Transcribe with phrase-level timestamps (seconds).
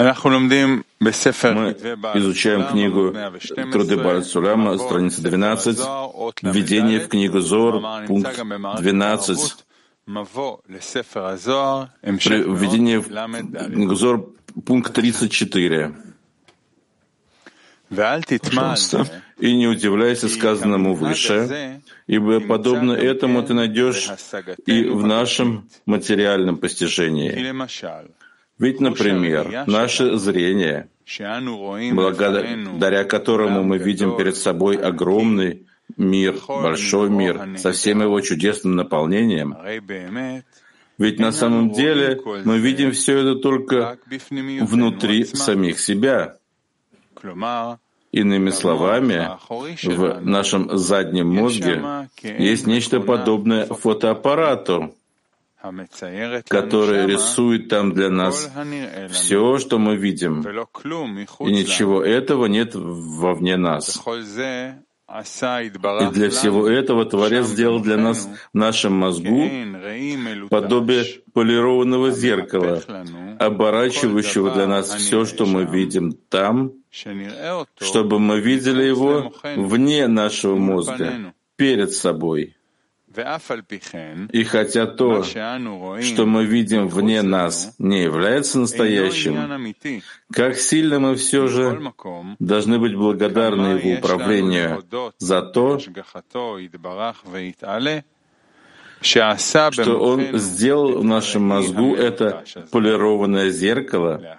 [0.00, 1.72] Мы
[2.18, 3.14] изучаем книгу
[3.70, 5.78] Труды Барцуляма, страница 12,
[6.42, 8.40] введение в книгу Зор, пункт
[8.78, 9.64] 12,
[12.06, 13.08] введение в
[13.74, 14.32] книгу Зор,
[14.64, 15.94] пункт 34.
[18.38, 19.06] Пожалуйста.
[19.38, 24.08] И не удивляйся сказанному выше, ибо подобно этому ты найдешь
[24.64, 27.30] и в нашем материальном постижении.
[28.60, 30.90] Ведь, например, наше зрение,
[31.92, 39.56] благодаря которому мы видим перед собой огромный мир, большой мир, со всем его чудесным наполнением,
[40.98, 43.98] ведь на самом деле мы видим все это только
[44.60, 46.36] внутри самих себя.
[48.12, 49.30] Иными словами,
[49.84, 54.94] в нашем заднем мозге есть нечто подобное фотоаппарату,
[56.48, 58.50] который рисует там для нас
[59.10, 64.00] все, что мы видим, и ничего этого нет вовне нас.
[65.10, 69.50] И для всего этого Творец сделал для нас в нашем мозгу
[70.48, 72.80] подобие полированного зеркала,
[73.40, 81.34] оборачивающего для нас все, что мы видим там, чтобы мы видели его вне нашего мозга,
[81.56, 82.56] перед собой.
[84.32, 89.64] И хотя то, что мы видим вне нас, не является настоящим,
[90.32, 91.92] как сильно мы все же
[92.38, 94.84] должны быть благодарны Его управлению
[95.18, 95.80] за то,
[99.72, 104.38] что Он сделал в нашем мозгу это полированное зеркало,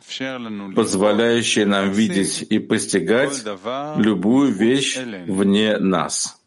[0.75, 3.43] позволяющее нам видеть и постигать
[3.97, 6.37] любую вещь вне нас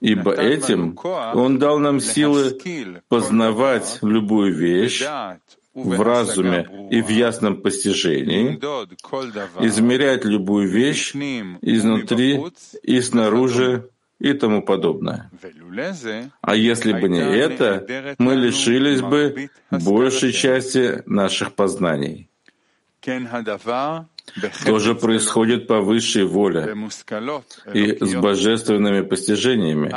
[0.00, 0.98] ибо этим
[1.34, 2.58] Он дал нам силы
[3.08, 5.02] познавать любую вещь
[5.74, 8.58] в разуме и в ясном постижении,
[9.64, 12.42] измерять любую вещь изнутри
[12.82, 15.30] и снаружи и тому подобное.
[16.40, 22.29] А если бы не это, мы лишились бы большей части наших познаний.
[24.64, 26.76] То же происходит по высшей воле
[27.72, 29.90] и с божественными постижениями.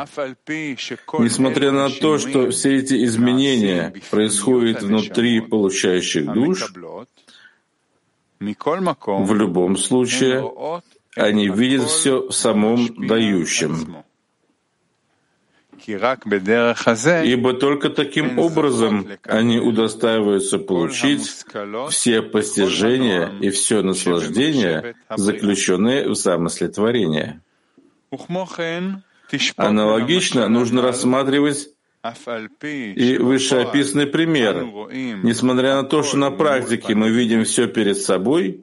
[1.19, 6.73] Несмотря на то, что все эти изменения происходят внутри получающих душ,
[8.39, 10.81] в любом случае
[11.15, 14.03] они видят все в самом дающем.
[15.85, 21.45] Ибо только таким образом они удостаиваются получить
[21.89, 27.41] все постижения и все наслаждение, заключенные в замысле творения.
[29.57, 31.69] Аналогично нужно рассматривать
[32.95, 34.65] и вышеописанный пример.
[35.23, 38.62] Несмотря на то, что на практике мы видим все перед собой,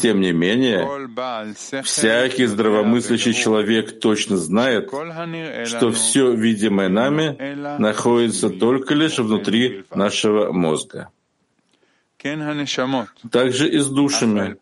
[0.00, 0.88] тем не менее,
[1.82, 4.88] всякий здравомыслящий человек точно знает,
[5.66, 7.36] что все видимое нами
[7.78, 11.10] находится только лишь внутри нашего мозга.
[13.30, 14.56] Также и с душами.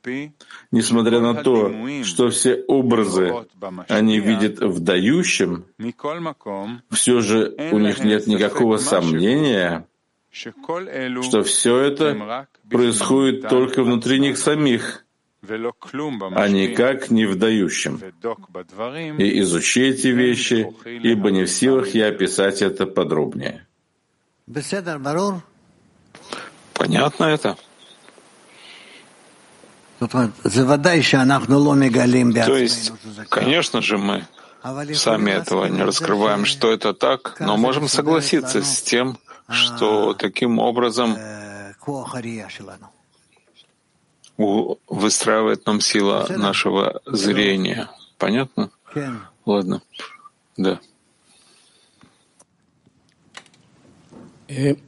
[0.72, 1.70] Несмотря на то,
[2.02, 3.46] что все образы
[3.88, 5.66] они видят в дающем,
[6.90, 9.86] все же у них нет никакого сомнения,
[10.32, 15.04] что все это происходит только внутри них самих,
[15.42, 18.00] а никак не в дающем.
[19.18, 23.66] И изучи эти вещи, ибо не в силах я описать это подробнее.
[26.74, 27.56] Понятно это?
[32.46, 32.92] То есть,
[33.28, 34.26] конечно же, мы
[34.94, 39.18] сами этого не раскрываем, что это так, но можем согласиться с тем,
[39.48, 41.16] что таким образом
[44.88, 47.88] выстраивает нам сила нашего зрения.
[48.18, 48.70] Понятно?
[49.44, 49.82] Ладно.
[50.56, 50.80] Да.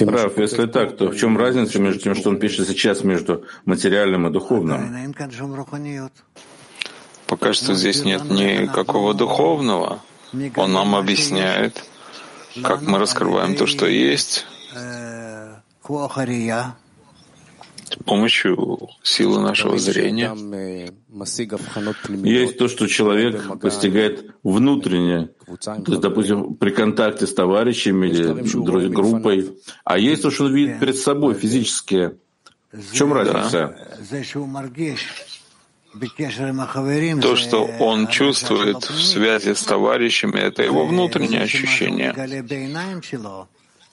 [0.00, 4.26] Рав, если так, то в чем разница между тем, что он пишет сейчас между материальным
[4.26, 5.12] и духовным?
[7.28, 10.00] Пока что здесь нет никакого духовного.
[10.56, 11.84] Он нам объясняет,
[12.62, 14.46] как мы раскрываем то, что есть,
[17.92, 20.34] с помощью силы нашего зрения.
[22.24, 29.52] Есть то, что человек постигает внутренне, то есть, допустим, при контакте с товарищами или группой,
[29.84, 32.12] а есть то, что он видит перед собой физически.
[32.72, 33.76] В чем разница?
[37.20, 42.12] То, что он чувствует в связи с товарищами, это его внутреннее ощущение.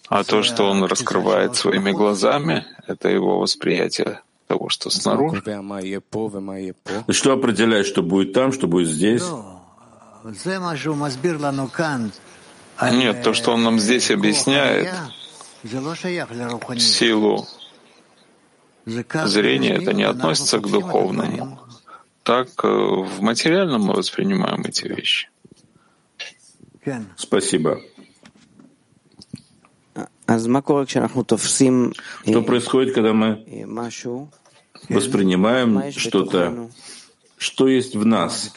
[0.09, 5.41] А то, что он раскрывает своими глазами, это его восприятие того, что снаружи.
[7.09, 9.23] Что определяет, что будет там, что будет здесь?
[12.91, 14.89] Нет, то, что он нам здесь объясняет,
[16.79, 17.45] силу
[19.27, 21.59] зрения, это не относится к духовному.
[22.29, 25.29] Так э, в материальном мы воспринимаем эти вещи.
[27.15, 27.81] Спасибо.
[32.23, 33.43] Что происходит, когда мы
[34.89, 36.69] воспринимаем что-то,
[37.39, 38.53] что есть в нас?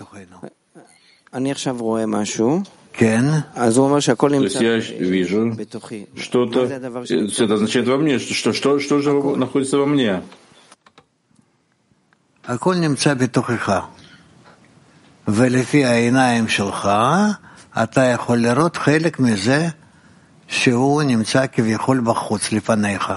[4.40, 5.56] То есть я вижу
[6.16, 10.22] что-то, это означает во мне, что, что, что же находится во мне?
[15.27, 16.89] ולפי העיניים שלך,
[17.83, 19.67] אתה יכול לראות חלק מזה
[20.47, 23.13] שהוא נמצא כביכול בחוץ לפניך.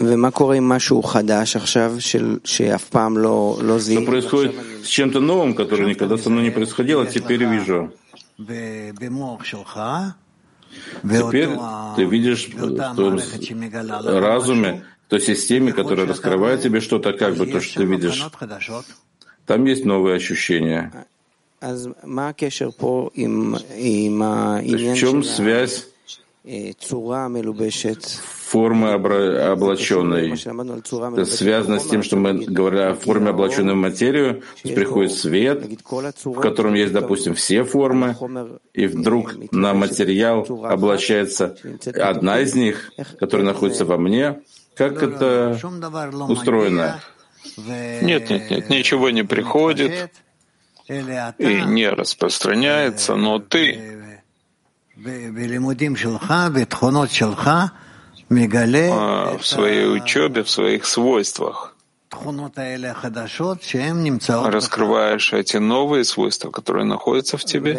[0.00, 1.94] ומה קורה עם משהו חדש עכשיו,
[2.44, 4.04] שאף פעם לא, לא זיהיתי?
[4.04, 7.92] Что происходит с чем-то новым, которое никогда со мной не происходило, теперь вижу.
[11.02, 11.48] Теперь
[11.96, 13.18] ты видишь в том
[14.06, 18.23] разуме, в той системе, которая раскрывает тебе что-то, как бы то, что ты видишь.
[19.45, 20.91] Там есть новые ощущения.
[21.61, 22.33] В
[24.95, 25.87] чем связь
[28.45, 30.33] формы облаченной.
[30.33, 35.65] Это связано с тем, что мы говорим о форме облаченной в материю, приходит свет,
[36.23, 38.15] в котором есть, допустим, все формы,
[38.73, 41.57] и вдруг на материал облачается
[41.95, 44.41] одна из них, которая находится во мне.
[44.75, 45.57] Как это
[46.27, 46.99] устроено?
[47.57, 50.11] Нет, нет, нет, ничего не приходит
[50.87, 54.21] и не распространяется, но ты
[58.91, 61.74] а, в своей учебе, в своих свойствах.
[64.51, 67.73] Раскрываешь эти новые свойства, которые находятся в тебе.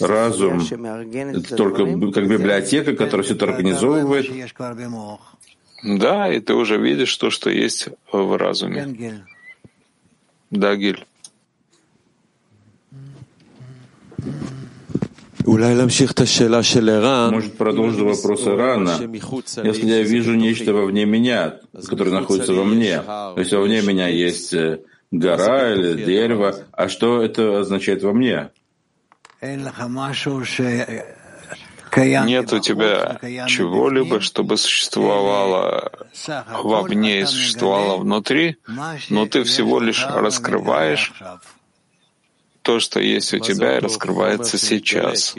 [0.00, 4.26] Разум— это только как библиотека, которая все это организовывает.
[5.84, 9.24] Да, и ты уже видишь то, что есть в разуме.
[10.50, 11.04] Да, Гиль.
[17.30, 18.98] Может продолжить вопрос Ирана.
[19.00, 21.58] Если я вижу нечто вовне меня,
[21.88, 24.80] которое находится во мне, то есть вовне меня есть э,
[25.12, 28.50] гора или дерево, а что это означает во мне?
[32.24, 35.92] Нет у тебя чего-либо, чтобы существовало
[36.62, 38.56] вовне и существовало внутри,
[39.08, 41.12] но ты всего лишь раскрываешь
[42.66, 45.36] то, что есть у тебя, раскрывается сейчас.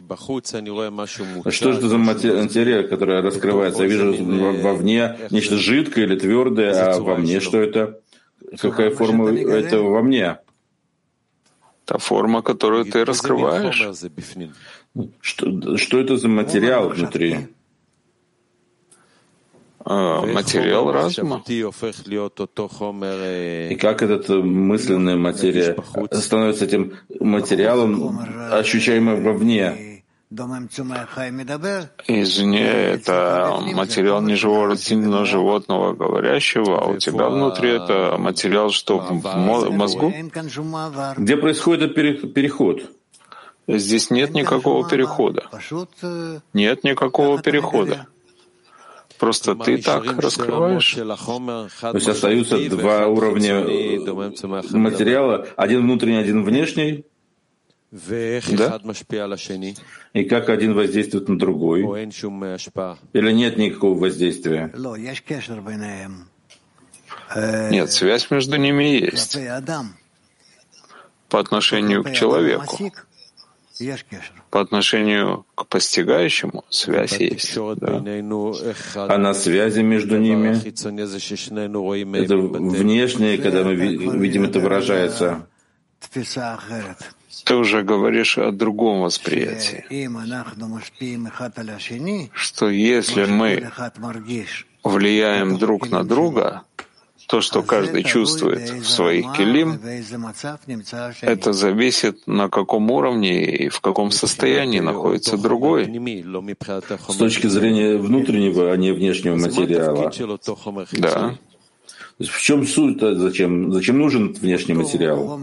[1.43, 3.83] А что же это за материя, которая раскрывается?
[3.83, 4.15] Я вижу
[4.61, 7.99] вовне нечто жидкое или твердое, а во мне что это?
[8.61, 10.37] Какая форма этого во мне?
[11.83, 13.83] Та форма, которую ты раскрываешь.
[15.19, 17.47] Что, что это за материал внутри?
[19.89, 21.41] А, материал разума.
[21.47, 21.63] И
[23.75, 25.77] как эта мысленная материя
[26.11, 28.19] становится этим материалом,
[28.51, 30.03] ощущаемым вовне?
[32.07, 38.97] Извне, это материал не живого растительного животного говорящего, а у тебя внутри это материал, что
[38.97, 40.13] в мозгу?
[41.15, 42.81] Где происходит переход?
[43.69, 45.43] Здесь нет никакого перехода.
[46.53, 48.07] Нет никакого перехода.
[49.19, 50.93] Просто ты так раскрываешь.
[50.93, 53.63] То есть остаются два уровня
[54.71, 57.05] материала, один внутренний, один внешний.
[57.91, 58.79] Да?
[60.13, 61.83] И как один воздействует на другой?
[63.13, 64.71] Или нет никакого воздействия?
[67.35, 69.37] Нет, связь между ними есть
[71.29, 72.91] по отношению к человеку.
[74.49, 77.55] По отношению к постигающему связь есть.
[77.55, 78.03] Да.
[78.95, 80.49] А на связи между ними,
[82.17, 85.47] это внешнее, когда мы видим, это выражается.
[87.43, 89.85] Ты уже говоришь о другом восприятии,
[92.33, 93.71] что если мы
[94.83, 96.63] влияем друг на друга,
[97.27, 99.79] то, что каждый чувствует в своих келим,
[101.21, 105.85] это зависит, на каком уровне и в каком состоянии находится другой.
[105.85, 110.11] С точки зрения внутреннего, а не внешнего материала.
[110.93, 111.37] Да.
[112.19, 112.99] В чем суть?
[112.99, 115.39] Зачем, зачем нужен внешний материал?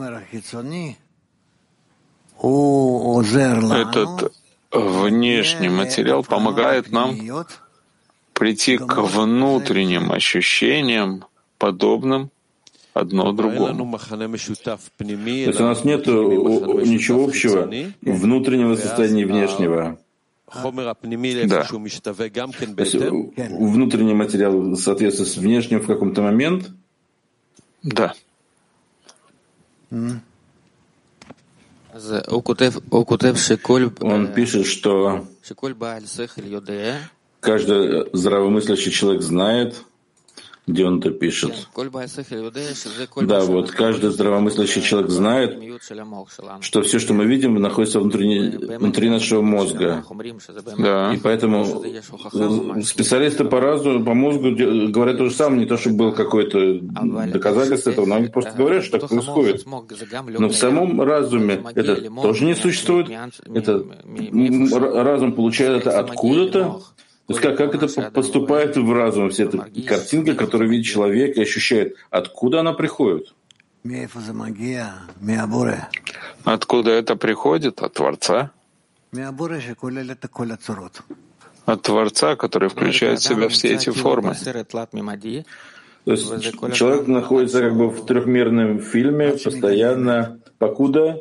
[3.73, 4.33] Этот
[4.73, 7.17] внешний материал помогает нам
[8.33, 11.25] прийти к внутренним ощущениям,
[11.65, 12.31] подобным
[12.93, 13.97] одно другому.
[13.97, 14.37] То
[15.51, 17.71] есть у нас нет ничего общего
[18.03, 19.99] внутреннего состояния и внешнего.
[20.53, 21.65] Да.
[21.65, 21.81] То
[22.85, 22.97] есть
[23.75, 26.71] внутренний материал соответствует с внешним в каком-то момент?
[27.83, 28.13] Да.
[29.91, 30.21] Он
[34.35, 35.27] пишет, что
[37.41, 39.85] каждый здравомыслящий человек знает,
[40.67, 41.69] где он это пишет.
[43.23, 45.61] Да, вот каждый здравомыслящий человек знает,
[46.61, 50.05] что все, что мы видим, находится внутри, внутри нашего мозга.
[50.79, 51.13] Да.
[51.13, 51.85] И поэтому
[52.83, 54.55] специалисты по разуму, по мозгу
[54.91, 56.81] говорят то же самое, не то, чтобы было какое-то
[57.29, 59.67] доказательство этого, но они просто говорят, что так происходит.
[59.67, 63.09] Но в самом разуме это тоже не существует.
[63.55, 63.85] Это
[65.03, 66.81] разум получает это откуда-то,
[67.27, 71.43] то есть как, как это поступает в разум, вся эта картинка, которую видит человек и
[71.43, 73.35] ощущает, откуда она приходит?
[76.45, 77.83] Откуда это приходит?
[77.83, 78.51] От Творца?
[81.65, 84.35] От Творца, который включает в себя все эти формы.
[86.05, 91.19] То есть человек находится как бы в трехмерном фильме постоянно, покуда?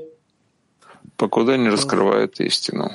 [1.15, 2.91] Покуда не раскрывает истину.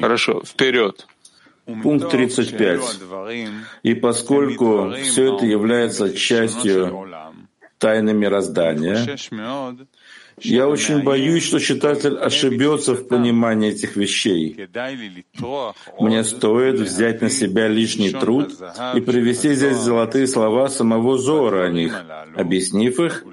[0.00, 1.06] Хорошо, вперед.
[1.82, 2.80] Пункт 35.
[3.82, 7.08] И поскольку все это является частью
[7.78, 9.16] тайны мироздания,
[10.38, 14.68] я очень боюсь, что читатель ошибется в понимании этих вещей.
[16.00, 18.54] Мне стоит взять на себя лишний труд
[18.94, 22.02] и привести здесь золотые слова самого Зора о них,
[22.34, 23.24] объяснив их,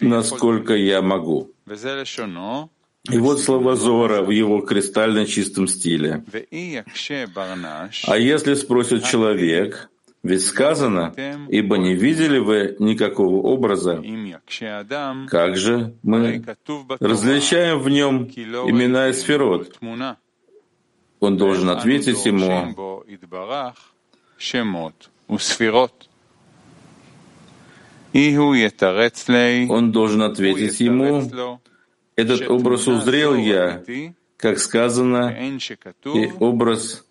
[0.00, 1.50] насколько я могу.
[3.10, 6.24] И вот слова Зора в его кристально чистом стиле.
[8.08, 9.90] А если спросит человек,
[10.22, 11.14] ведь сказано,
[11.48, 14.02] ибо не видели вы никакого образа,
[15.28, 16.44] как же мы
[17.00, 19.78] различаем в нем имена и сферот?
[21.20, 22.74] Он должен ответить ему,
[29.70, 31.30] он должен ответить ему,
[32.16, 33.82] этот образ узрел я,
[34.36, 35.36] как сказано,
[36.04, 37.04] и образ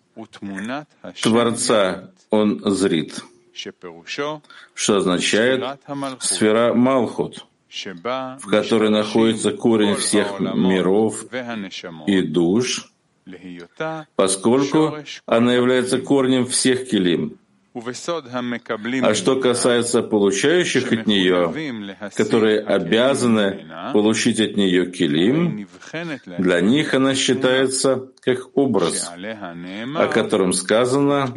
[1.22, 3.22] Творца он зрит,
[4.74, 5.80] что означает
[6.20, 11.24] сфера Малхут, в которой находится корень всех миров
[12.06, 12.90] и душ,
[14.16, 14.96] поскольку
[15.26, 17.38] она является корнем всех килим.
[19.02, 21.52] А что касается получающих от нее,
[22.14, 25.68] которые обязаны получить от нее килим,
[26.38, 31.34] для них она считается как образ, о котором сказано,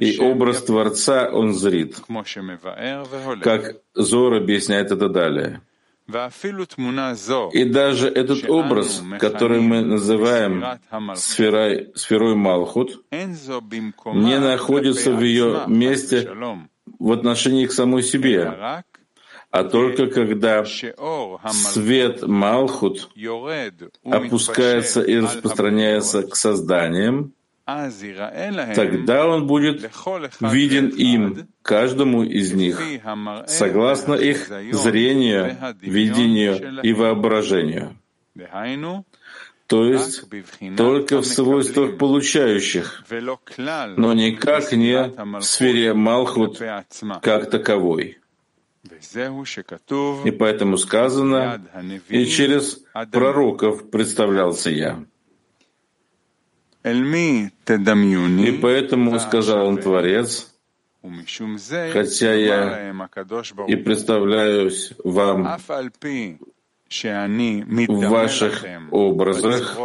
[0.00, 1.96] и образ Творца он зрит,
[3.42, 5.60] как Зор объясняет это далее.
[7.52, 10.64] И даже этот образ, который мы называем
[11.16, 16.30] сферой, сферой Малхут, не находится в ее месте
[16.98, 18.84] в отношении к самой себе,
[19.50, 23.08] а только когда свет Малхут
[24.04, 27.32] опускается и распространяется к созданиям,
[27.66, 29.90] тогда он будет
[30.40, 32.80] виден им, каждому из них,
[33.48, 37.96] согласно их зрению, видению и воображению.
[39.66, 40.22] То есть
[40.76, 43.02] только в свойствах получающих,
[43.96, 46.62] но никак не в сфере Малхут
[47.20, 48.18] как таковой.
[50.24, 51.60] И поэтому сказано,
[52.08, 52.80] и через
[53.10, 55.04] пророков представлялся я.
[58.44, 60.52] И поэтому сказал он Творец,
[61.92, 62.94] хотя я
[63.66, 65.58] и представляюсь вам
[67.88, 69.76] в ваших образах,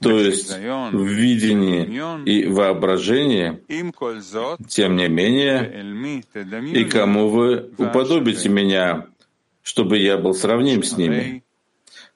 [0.00, 3.60] то есть в видении и воображении,
[4.68, 5.82] тем не менее,
[6.72, 9.06] и кому вы уподобите меня,
[9.62, 11.42] чтобы я был сравним с ними.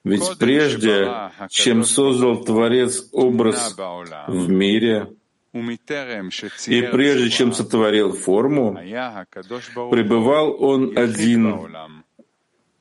[0.03, 3.77] Ведь прежде, чем создал Творец образ
[4.27, 5.13] в мире,
[5.53, 11.69] и прежде чем сотворил форму, пребывал он один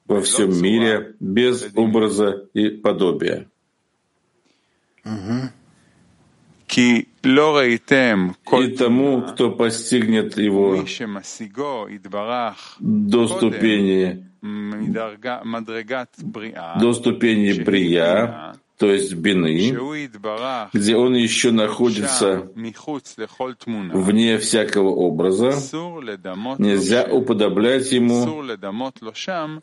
[0.07, 3.47] во всем мире, без образа и подобия.
[6.75, 7.07] И
[8.77, 10.85] тому, кто постигнет его
[12.79, 14.28] до ступени,
[16.79, 19.75] до ступени брия, то есть бины,
[20.73, 25.51] где он еще находится вне всякого образа,
[26.57, 28.41] нельзя уподоблять ему,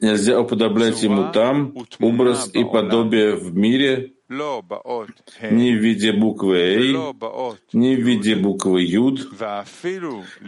[0.01, 6.97] нельзя уподоблять ему там образ и подобие в мире, ни в виде буквы «Эй»,
[7.73, 9.31] ни в виде буквы «Юд»,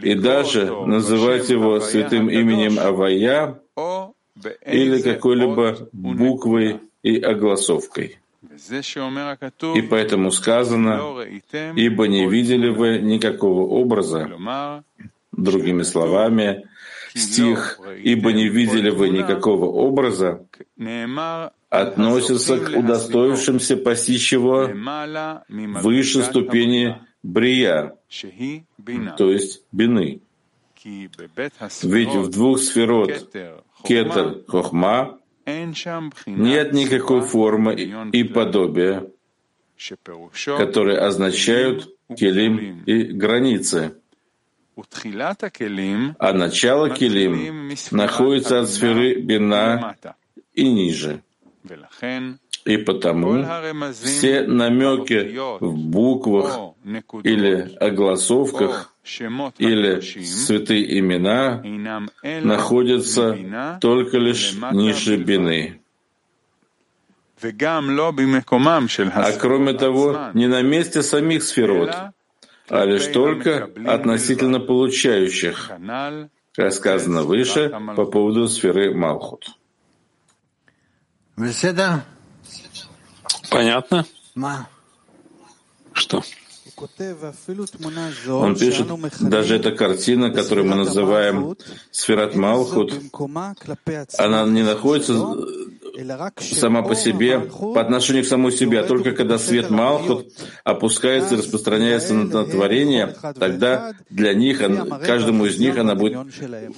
[0.03, 3.61] и даже называть его святым именем Авая
[4.65, 8.19] или какой-либо буквой и огласовкой.
[9.75, 11.25] И поэтому сказано,
[11.75, 14.29] ибо не видели вы никакого образа,
[15.31, 16.67] другими словами,
[17.13, 20.45] стих «ибо не видели вы никакого образа»
[21.69, 24.69] относится к удостоившимся постичь его
[25.81, 27.95] выше ступени брия,
[29.17, 30.21] то есть бины.
[30.83, 33.31] Ведь в двух сферот
[33.83, 35.19] кетер хохма
[36.25, 37.75] нет никакой формы
[38.11, 39.09] и подобия,
[40.57, 43.95] которые означают келим и границы.
[46.19, 49.95] А начало келим находится от сферы бина
[50.53, 51.21] и ниже.
[52.65, 53.45] И потому
[53.93, 56.75] все намеки в буквах
[57.23, 58.88] или огласовках
[59.57, 61.61] или святые имена
[62.43, 65.81] находятся только лишь ниже бины.
[67.41, 71.95] А кроме того, не на месте самих сферот,
[72.67, 75.71] а лишь только относительно получающих,
[76.53, 79.47] как сказано выше по поводу сферы Малхут.
[83.49, 84.05] Понятно?
[85.93, 86.21] Что?
[88.29, 88.87] Он пишет,
[89.19, 91.55] даже эта картина, которую мы называем
[91.91, 92.93] Сферат Малхут,
[94.17, 95.13] она не находится
[96.39, 100.31] сама по себе, по отношению к самой себе, а только когда свет Малхут
[100.63, 104.61] опускается и распространяется на, на творение, тогда для них,
[105.05, 106.17] каждому из них она будет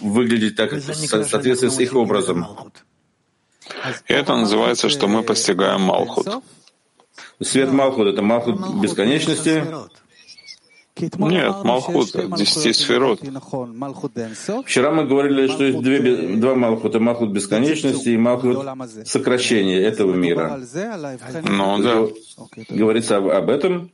[0.02, 2.48] выглядеть так, в соответствии с их образом.
[4.08, 6.28] И это называется, что мы постигаем Малхут.
[7.42, 9.66] Свет Малхут— это Малхут бесконечности?
[10.98, 13.20] Нет, Малхут— десяти сферот.
[14.66, 17.00] Вчера мы говорили, что есть две, два Малхута.
[17.00, 18.64] Малхут бесконечности и Малхут
[19.06, 20.60] сокращения этого мира.
[21.44, 22.08] Ну да.
[22.70, 23.92] Говорится об, об этом?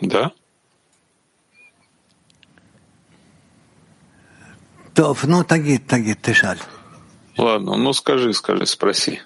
[0.00, 0.32] Да.
[5.24, 6.58] ну, тагит, тагит, ты шаль.
[7.38, 9.20] Ладно, ну скажи, скажи, спроси.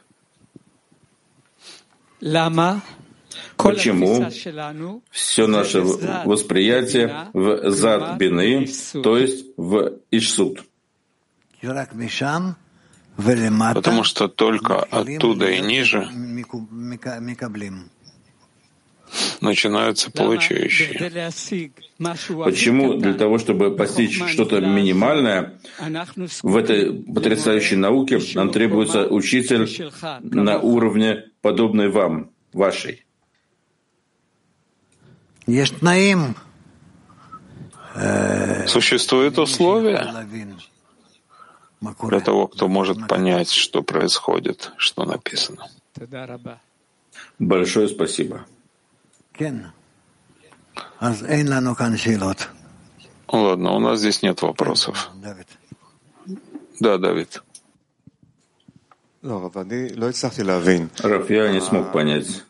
[3.57, 4.27] Почему
[5.11, 8.67] все наше восприятие в зад бины,
[9.03, 10.65] то есть в Ишсуд?
[13.75, 16.09] Потому что только оттуда и ниже
[19.40, 21.11] начинаются получающие.
[22.44, 22.94] Почему?
[22.94, 25.59] Для того, чтобы постичь что-то минимальное,
[26.42, 29.68] в этой потрясающей науке нам требуется учитель
[30.23, 33.05] на уровне, подобный вам, вашей.
[38.66, 40.27] Существуют условия
[42.03, 45.68] для того, кто может понять, что происходит, что написано.
[47.38, 48.47] Большое спасибо.
[53.29, 55.11] Ладно, у нас здесь нет вопросов.
[56.81, 57.42] Да, Давид.
[61.01, 62.44] Раф, я не смог понять.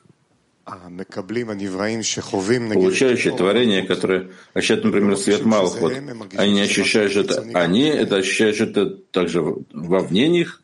[2.74, 5.92] Получающие творения, которые ощущают, например, свет Малхот,
[6.36, 9.42] они не ощущают что это они, это ощущают что это также
[9.72, 10.62] вовне них?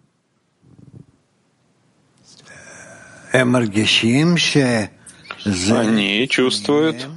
[5.45, 7.09] Они чувствуют,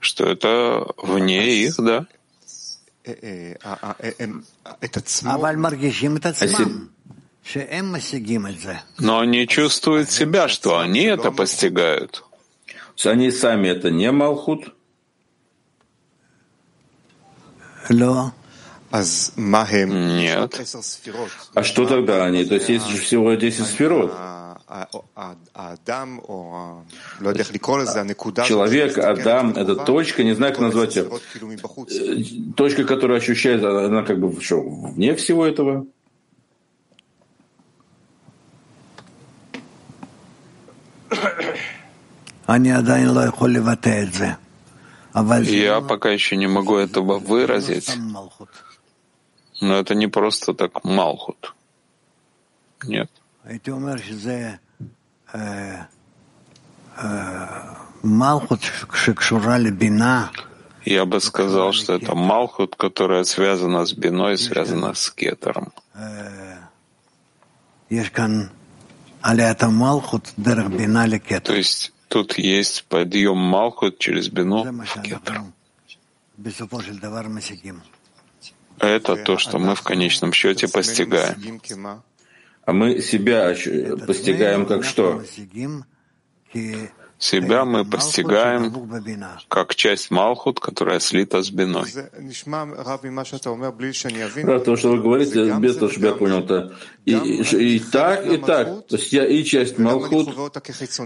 [0.00, 2.06] что это вне их, да.
[8.98, 12.24] Но они чувствуют себя, что они это постигают.
[13.04, 14.74] Они сами это не Малхут?
[18.90, 20.60] Нет.
[21.54, 22.44] А что тогда они?
[22.44, 24.12] То есть есть же всего 10 сферот.
[28.48, 31.08] Человек, Адам, это точка, не знаю, как назвать ее.
[32.56, 35.86] Точка, которая ощущается, она как бы что, вне всего этого?
[45.52, 47.90] Я пока еще не могу этого выразить,
[49.60, 51.54] но это не просто так Малхут.
[52.84, 53.10] Нет.
[60.84, 65.72] Я бы сказал, что это Малхут, которая связана с Биной, связана с Кетером.
[71.42, 75.42] То есть тут есть подъем Малхут через Бину в Кетер.
[78.78, 81.60] Это то, что мы в конечном счете постигаем.
[82.66, 83.54] А мы себя
[84.06, 85.22] постигаем как что?
[87.18, 88.74] Себя мы постигаем
[89.48, 91.90] как часть Малхут, которая слита с Биной.
[94.42, 96.76] Да, то, что вы говорите, без того, чтобы я понял это.
[97.06, 98.86] И, и, и так, и так.
[98.88, 100.28] То есть я и часть Малхут,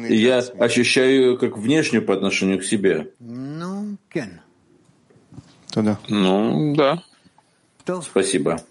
[0.09, 3.13] и я ощущаю ее как внешнюю по отношению к себе.
[3.21, 3.97] Ну,
[6.09, 7.03] ну да.
[8.03, 8.63] Спасибо.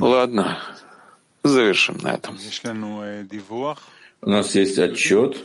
[0.00, 0.58] Ладно,
[1.42, 2.38] завершим на этом.
[4.22, 5.36] У нас есть отчет.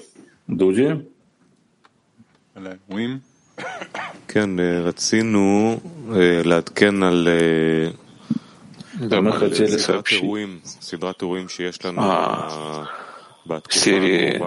[0.47, 1.05] Дуди.
[8.93, 10.21] Да, мы хотели сообщить.
[11.97, 12.87] о
[13.47, 14.41] а, серии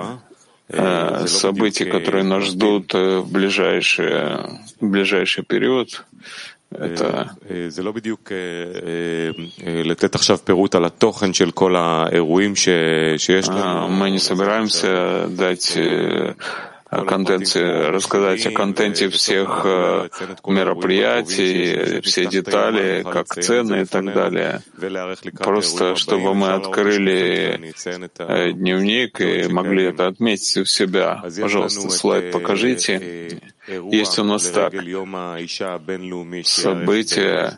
[0.70, 4.44] а, событий, которые нас ждут э, в ближайший,
[4.81, 6.04] в ближайший период.
[6.76, 7.24] Это
[7.67, 8.32] זה לא בדיוק
[9.86, 13.89] לתת עכשיו פירוט על התוכן של כל האירועים שיש לנו.
[13.89, 15.78] Мы не собираемся дать
[16.88, 19.64] Контенте, рассказать о контенте всех
[20.46, 24.62] мероприятий, все детали, как цены и так далее.
[25.38, 27.74] Просто чтобы мы открыли
[28.53, 31.22] дневник и могли это отметить у себя.
[31.40, 33.40] Пожалуйста, слайд покажите.
[33.68, 34.72] Есть у нас так.
[36.44, 37.51] События Э,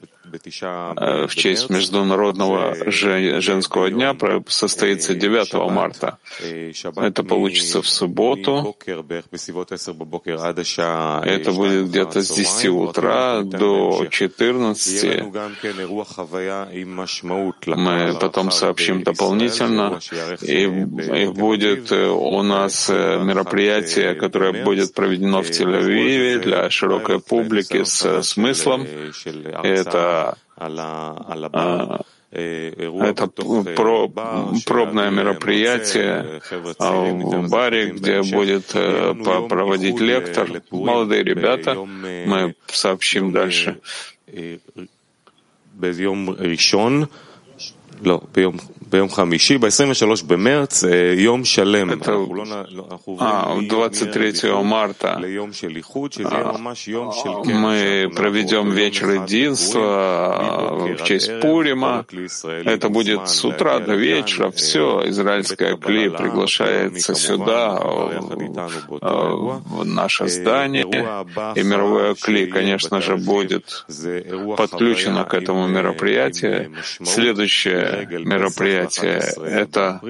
[1.27, 4.17] в честь Международного женского дня
[4.49, 6.19] состоится 9 марта.
[6.97, 8.77] Это получится в субботу.
[11.25, 15.23] Это будет где-то с 10 утра до 14.
[17.67, 19.99] Мы потом сообщим дополнительно.
[20.43, 27.21] И, и будет э, у нас э, мероприятие, которое будет проведено в Тель-Авиве для широкой
[27.21, 28.87] публики с смыслом.
[29.63, 30.20] Это а,
[33.03, 34.09] это про,
[34.67, 39.15] пробное мероприятие в баре, где будет э,
[39.49, 40.63] проводить лектор.
[40.71, 43.81] Молодые ребята, мы сообщим дальше.
[48.90, 50.84] ביום חמישי, ב-23 במרץ,
[51.18, 51.90] יום שלם.
[53.20, 55.20] А, 23 марта
[57.46, 59.88] мы проведем вечер единства
[60.98, 62.06] в честь Пурима.
[62.74, 64.52] Это будет с утра до вечера.
[64.52, 67.80] Все, израильская кли приглашается сюда,
[69.76, 70.86] в наше здание.
[71.56, 73.86] И мировое кли, конечно же, будет
[74.58, 76.72] подключено к этому мероприятию.
[77.04, 79.21] Следующее мероприятие мероприятие.
[79.47, 80.01] Это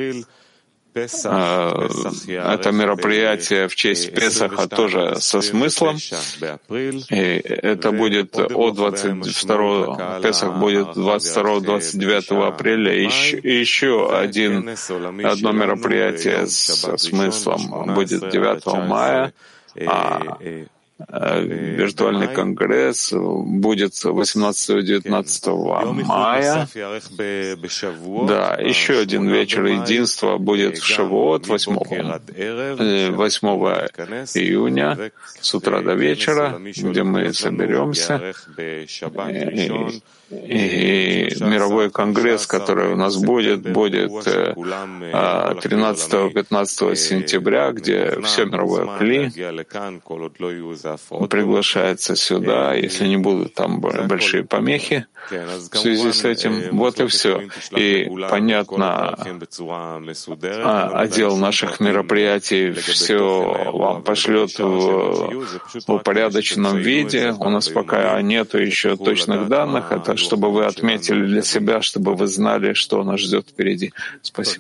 [1.25, 1.87] а,
[2.27, 5.97] это мероприятие в честь Песаха тоже со смыслом.
[7.11, 12.95] И это будет от 22 Песах будет 22-29 апреля.
[12.95, 14.69] И еще, еще один,
[15.25, 19.33] одно мероприятие со смыслом будет 9 мая.
[19.87, 20.67] А Э,
[21.09, 26.69] виртуальный конгресс будет 18-19 мая.
[28.27, 33.47] Да, еще один вечер единства будет в Шавуот 8, 8
[34.35, 35.11] июня
[35.41, 38.35] с утра до вечера, где мы соберемся.
[40.31, 49.33] И, мировой конгресс, который у нас будет, будет 13-15 э, сентября, где все мировое кли
[51.29, 56.77] приглашается сюда, если не будут там большие помехи в связи с этим.
[56.77, 57.49] Вот и все.
[57.77, 59.17] И понятно,
[60.65, 65.47] а, отдел наших мероприятий все вам пошлет в,
[65.87, 67.35] в упорядоченном виде.
[67.39, 69.93] У нас пока нету еще точных данных.
[69.93, 73.93] Это чтобы вы отметили для себя, чтобы вы знали, что нас ждет впереди.
[74.23, 74.55] Спасибо.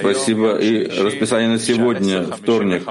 [0.00, 0.58] Спасибо.
[0.58, 2.82] И расписание на сегодня, вторник,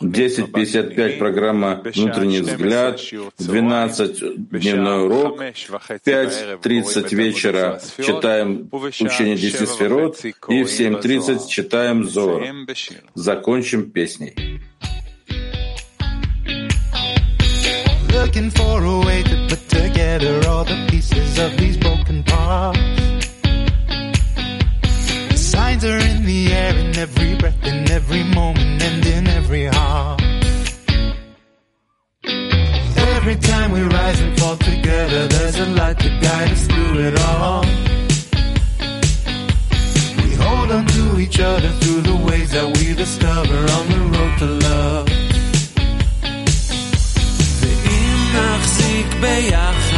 [0.00, 3.00] 10.55 5 программа «Внутренний взгляд»,
[3.38, 12.08] в 12 дневной урок, в 5.30 вечера читаем учение 10 сферот и в 7.30 читаем
[12.08, 12.44] Зор.
[13.14, 14.60] Закончим песней.
[18.12, 22.78] Looking for a way to put together all the pieces of these broken parts.
[25.36, 30.20] Signs are in the air in every breath, in every moment, and in every heart.
[33.19, 37.19] Every time we rise and fall together, there's a light to guide us through it
[37.21, 37.63] all.
[40.23, 44.37] We hold on to each other through the ways that we discover on the road
[44.39, 45.09] to love.
[48.35, 49.88] נחזיק ביחד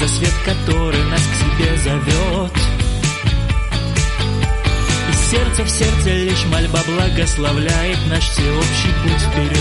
[0.00, 2.52] за свет, который нас к себе зовет.
[5.10, 9.60] И сердце в сердце лишь мольба благословляет наш всеобщий путь вперед.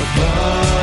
[0.00, 0.77] Above